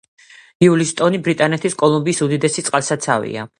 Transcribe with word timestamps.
უილისტონი 0.67 1.19
ბრიტანეთის 1.27 1.77
კოლუმბიის 1.83 2.25
უდიდესი 2.29 2.67
წყალსაცავია. 2.71 3.49